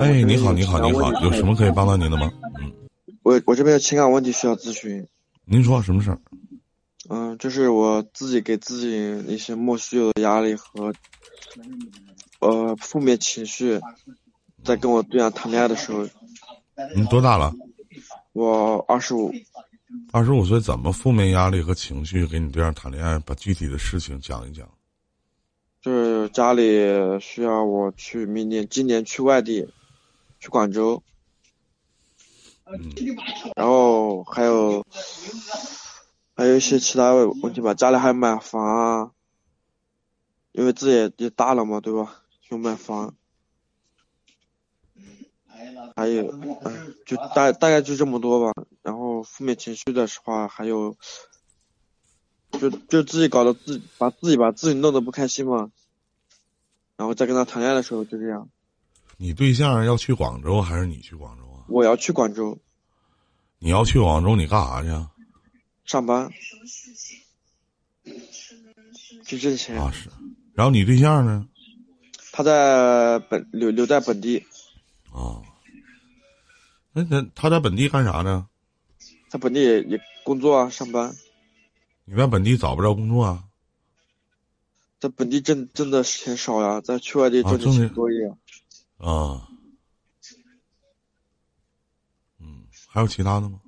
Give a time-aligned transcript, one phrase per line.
[0.00, 2.30] 哎，你好，你好，你好，有什么可以帮到您的吗？
[2.60, 2.72] 嗯，
[3.22, 5.06] 我我这边有情感问题需要咨询。
[5.44, 6.18] 您说什么事儿？
[7.08, 10.92] 嗯，就是我自己给自己一些莫须有的压力和
[12.40, 13.80] 呃负面情绪，
[14.64, 16.06] 在跟我对象谈恋爱的时候。
[16.94, 17.54] 你多大了？
[18.32, 19.32] 我二十五。
[20.12, 23.18] 二十五岁怎么负面压力和情绪给你对象谈恋爱？
[23.20, 24.68] 把具体的事情讲一讲。
[25.80, 26.62] 就是家里
[27.20, 29.68] 需要我去明年今年去外地，
[30.46, 31.02] 去广州。
[32.64, 32.92] 嗯。
[33.56, 34.86] 然后还有。
[36.38, 39.10] 还有一些其他问题吧，家里还买房啊，
[40.52, 42.24] 因为自己也也大了嘛，对吧？
[42.42, 43.14] 就买房，
[45.96, 46.28] 还有，
[46.62, 46.72] 哎，
[47.06, 48.52] 就大大概就这么多吧。
[48.82, 50.94] 然后负面情绪的话，还有，
[52.60, 55.70] 就就自己搞得自把自己把自己弄得不开心嘛。
[56.98, 58.50] 然后再跟他谈恋爱的时候就这样。
[59.16, 61.64] 你对象要去广州还是你去广州啊？
[61.68, 62.58] 我要去广州。
[63.58, 64.88] 你要去广州，你干啥去？
[64.90, 65.10] 啊
[65.86, 66.30] 上班，
[69.24, 70.10] 去挣钱啊是，
[70.52, 71.46] 然后你对象呢？
[72.32, 74.44] 他在本留留在本地。
[75.12, 75.40] 啊，
[76.92, 78.48] 那那他在本地干啥呢？
[79.28, 81.14] 在本地也也工作啊，上班。
[82.04, 83.44] 你在本地找不着工作啊？
[84.98, 88.28] 在本地挣挣的钱少呀，在去外地挣的钱多一点。
[88.28, 88.36] 啊。
[88.98, 89.40] 嗯，
[92.88, 93.60] 还有其他的吗？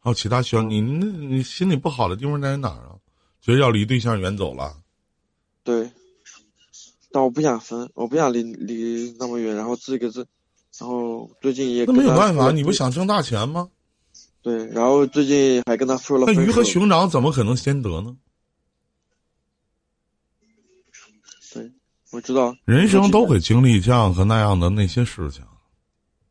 [0.00, 2.96] 还有其他需要你那你心里不好的地方在哪儿啊？
[3.40, 4.76] 觉得要离对象远走了。
[5.64, 5.90] 对，
[7.10, 10.26] 但我不想分，我不想离离那么远，然后自己给自，
[10.78, 13.68] 然后最近也那没有办法，你不想挣大钱吗？
[14.42, 16.26] 对，然后最近还跟他说了。
[16.26, 18.16] 那鱼和熊掌怎么可能先得呢？
[22.16, 22.56] 我知道。
[22.64, 25.44] 人生都会经历这样和那样的那些事情，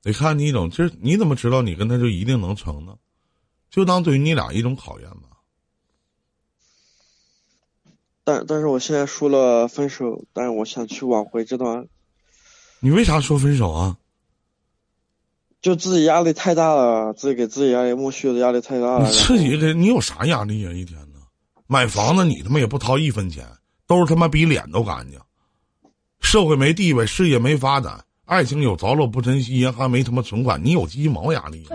[0.01, 2.95] 得看你一种，这你怎么知道你跟他就一定能成呢？
[3.69, 5.29] 就当对于你俩一种考验吧。
[8.23, 11.87] 但但是我现在说了分手，但是我想去挽回这段。
[12.79, 13.97] 你为啥说分手啊？
[15.61, 19.07] 就自己压力太大了，自己给自己压力莫须有的压力太大了。
[19.07, 20.71] 你自己给你有啥压力啊？
[20.73, 21.19] 一天呢？
[21.67, 23.47] 买房子你他妈也不掏一分钱，
[23.85, 25.19] 都是他妈比脸都干净。
[26.21, 31.67] 社会没地位，事业没发展，爱情有着落不珍惜，银行没他妈存款，你有鸡毛压力？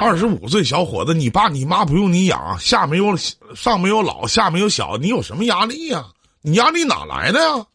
[0.00, 3.16] 二十五岁小伙子，你爸你妈不用你养，下没有
[3.54, 6.06] 上没有老，下没有小，你有什么压力呀？
[6.40, 7.66] 你压力哪来的呀？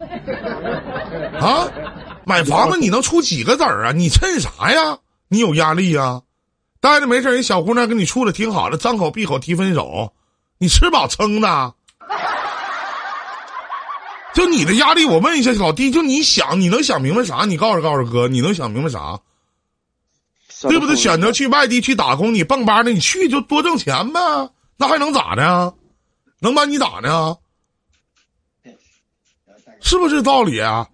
[1.40, 1.68] 啊，
[2.26, 3.92] 买房子你能出几个子儿啊？
[3.92, 4.98] 你趁啥呀？
[5.28, 6.22] 你有压力呀？
[6.80, 10.14] 待着没事人小姑娘跟你处的挺好的，张口闭口提分手，
[10.60, 11.74] 你吃饱撑的？
[14.34, 17.46] 就你的压力，我问一下老弟，就你想你能想明白啥？
[17.46, 19.20] 你告诉告诉哥，你能想明白啥？
[20.62, 20.96] 对不对？
[20.96, 24.20] 选择去外地去打工，你蹦吧的，你去就多挣钱呗，
[24.78, 25.76] 那还能咋的？
[26.40, 27.38] 能把你咋的？
[29.82, 30.88] 是不是道理啊？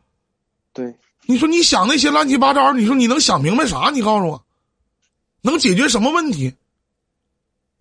[0.73, 0.95] 对，
[1.27, 3.91] 你说你想那些乱七八糟，你说你能想明白啥？
[3.93, 4.43] 你告诉我，
[5.41, 6.55] 能解决什么问题？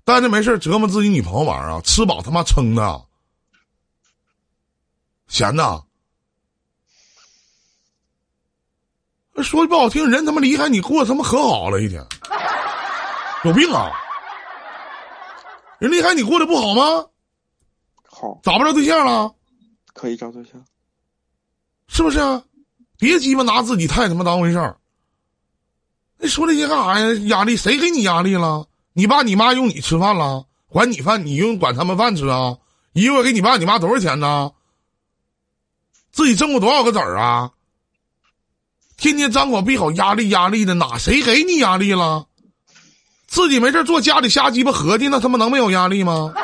[0.04, 1.80] 待着没事折磨自己女朋友玩啊？
[1.82, 3.02] 吃饱他妈撑的，
[5.28, 5.84] 闲的。
[9.42, 12.04] 说句不好听，人他妈离开你过他妈可好了，一天，
[13.44, 13.92] 有病啊！
[15.78, 17.06] 人离开你过得不好吗？
[18.04, 19.32] 好，找不着对象了，
[19.94, 20.64] 可以找对象，
[21.86, 22.18] 是不是？
[22.18, 22.42] 啊
[22.98, 24.76] 别鸡巴拿自己太他妈当回事儿。
[26.16, 27.12] 那说这些干啥呀？
[27.28, 28.66] 压力谁给你压力了？
[28.92, 30.44] 你爸你妈用你吃饭了？
[30.66, 32.58] 管你饭，你用管他们饭吃啊？
[32.92, 34.50] 一个月给你爸你妈多少钱呢？
[36.18, 37.50] 自己挣过多少个子儿啊？
[38.96, 42.26] 天天张口闭口压力压力的，哪谁给你压力了？
[43.28, 46.34] 自己没事坐家里瞎鸡巴合计，那他妈能没有压力吗？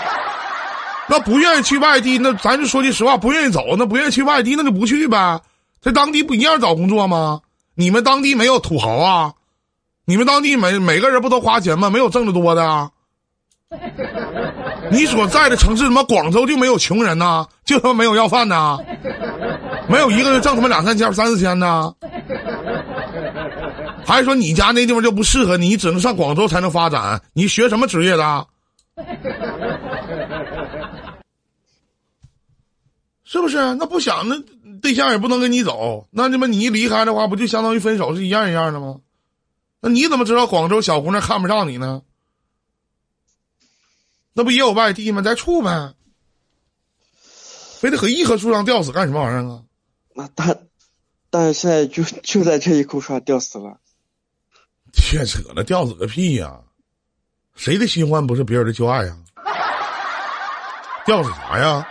[1.08, 5.40] 那不愿意去外地，那咱就说句实话，不愿意走，那不愿意去外地，那就不去呗。
[5.80, 7.40] 在当地不一样找工作吗？
[7.74, 9.32] 你们当地没有土豪啊？
[10.04, 11.90] 你们当地每每个人不都花钱吗？
[11.90, 12.92] 没有挣得多的？
[14.92, 17.48] 你所在的城市他妈广州就没有穷人呐？
[17.64, 18.86] 就他妈没有要饭的？
[19.88, 21.94] 没有一个月挣他妈两三千、三四千的？
[24.06, 25.68] 还是说你家那地方就不适合你？
[25.68, 27.20] 你只能上广州才能发展？
[27.32, 28.46] 你学什么职业的？
[33.24, 33.74] 是不是？
[33.74, 34.36] 那不想那
[34.80, 38.96] 对象也不能跟你走，那他妈你一离开的话，不就相当于分手是一样一样的吗？
[39.80, 42.02] 那你怎么知道广州小姑娘看不上你呢？
[44.34, 45.22] 那不也有外地吗？
[45.22, 45.94] 再处呗，
[47.80, 49.62] 非得搁一棵树上吊死干什么玩意儿啊？
[50.14, 50.66] 那但。
[51.28, 53.80] 但是现在就就在这一口上吊死了。
[54.92, 56.60] 切扯了，吊死个屁呀！
[57.56, 59.18] 谁的新欢不是别人的旧爱呀？
[61.04, 61.84] 吊死啥呀？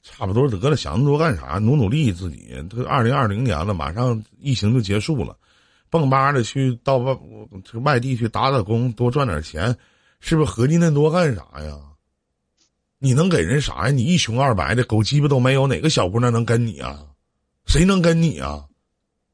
[0.00, 1.58] 差不多得了，想那么多干啥？
[1.58, 2.54] 努努力自己。
[2.70, 5.36] 这二零二零年了，马上疫情就结束了，
[5.90, 7.18] 蹦吧的去到外
[7.64, 9.76] 这个外地去打打工，多赚点钱，
[10.20, 11.76] 是不是合计那多干啥呀？
[13.04, 13.90] 你能给人啥呀？
[13.90, 17.00] 你一穷二白的，狗鸡巴都没有，哪个小姑娘能跟你啊？
[17.66, 18.64] 谁能跟你啊？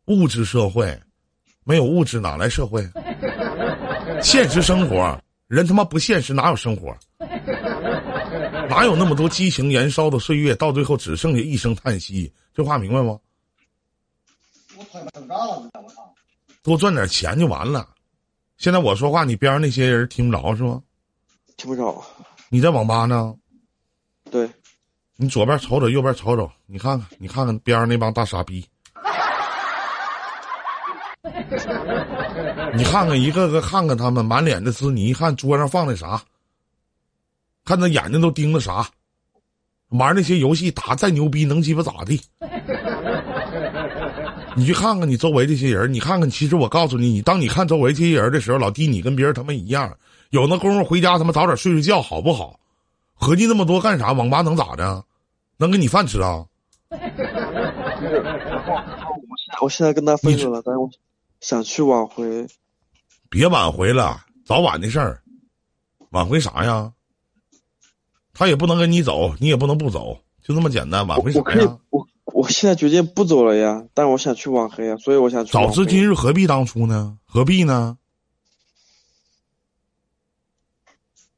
[0.06, 0.99] 物质社会，
[1.65, 2.82] 没有物质哪来社会？
[4.25, 6.97] 现实生活，人他妈不现实哪有生活？
[8.70, 10.55] 哪有那么多激情燃烧的岁月？
[10.55, 12.32] 到最后只剩下一声叹息。
[12.55, 13.19] 这话明白吗？
[16.62, 17.87] 多赚点钱就完了。
[18.56, 20.82] 现在我说话，你边上那些人听不着是吗？
[21.59, 22.03] 听不着。
[22.49, 23.35] 你在网吧呢？
[24.30, 24.48] 对。
[25.16, 28.64] 你左边瞅瞅，右边瞅瞅，你看看，你看看边上那帮大傻逼。
[32.75, 36.22] 你看看一个个，看看他们满脸的滋，你一看桌上放的啥？
[37.64, 38.86] 看他眼睛都盯着啥？
[39.88, 42.20] 玩那些游戏打再牛逼能鸡巴咋地？
[44.54, 49.92] 你去看看你周围这些人，你看看，其实我告诉你，你当你看周围这些人的时候，老弟，你跟别人他妈一样，
[50.30, 52.58] 有那功夫回家他妈早点睡睡觉好不好？
[53.19, 54.12] 合计那么多干啥？
[54.12, 55.05] 网吧能咋的？
[55.59, 56.47] 能给你饭吃啊？
[59.61, 60.88] 我现在跟他分手了，但是我。
[61.41, 62.49] 想去挽回，
[63.31, 65.23] 别挽回了，早晚的事儿。
[66.11, 66.93] 挽回啥呀？
[68.35, 71.06] 他也不能跟你走，你也不能不走，就这么简单。
[71.06, 71.79] 挽回啥呀？
[71.91, 75.53] 我我现在决定不走了呀，但我想去挽回啊，所以我想去。
[75.53, 77.17] 早知今日何必当初呢？
[77.25, 77.97] 何必呢？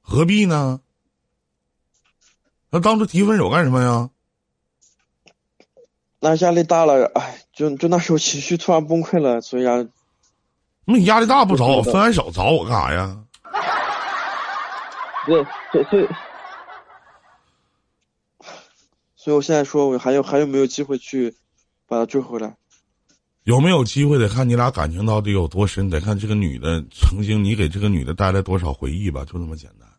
[0.01, 0.81] 何必呢？
[2.71, 4.11] 那当初提分手干什么呀？
[6.21, 7.37] 那压力大了，哎。
[7.53, 9.87] 就就那时候情绪突然崩溃了，所以啊，
[10.87, 13.23] 那你压力大不找我分完手找我干啥呀？
[15.27, 16.09] 对，所所以，
[19.15, 21.35] 所以我现在说，我还有还有没有机会去
[21.87, 22.57] 把他追回来？
[23.45, 29.90] 有没有机会得看你俩感情到底有多深，得看这个女的曾经你给这个女的带来多少回忆吧，就那么简单。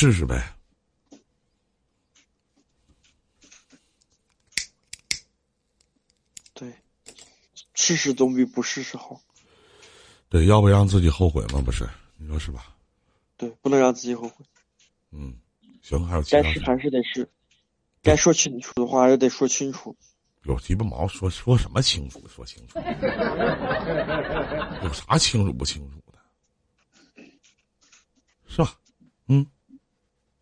[0.00, 0.56] 试试呗。
[6.54, 6.72] 对
[7.74, 9.20] 试试总比不试试好。
[10.30, 11.60] 对，要不让自己后悔吗？
[11.60, 11.86] 不是，
[12.16, 12.74] 你说是吧？
[13.36, 14.36] 对，不能让自己后悔。
[15.10, 15.38] 嗯，
[15.82, 17.28] 行，还有该试还是得试，
[18.02, 19.94] 该说清楚的话还是得说清楚。
[20.44, 22.26] 有鸡巴毛说说什么清楚？
[22.26, 22.78] 说清楚，
[24.82, 26.18] 有啥清楚不清楚的？
[28.48, 28.74] 是吧？
[29.26, 29.46] 嗯，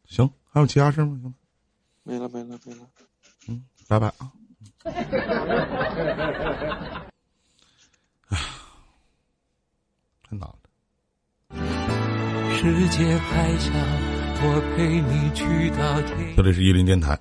[0.08, 1.18] 行，还有其他事吗？
[1.22, 1.34] 行，
[2.02, 2.80] 没了，没了，没了。
[3.46, 4.32] 嗯，拜拜啊。
[10.28, 10.58] 太难了。
[12.56, 13.70] 世界还小，
[14.40, 16.34] 我陪你去到天。
[16.36, 17.18] 这里是伊林电台。